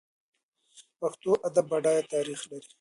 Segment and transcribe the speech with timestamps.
[0.99, 2.67] پښتو ادب بډایه تاریخ لري.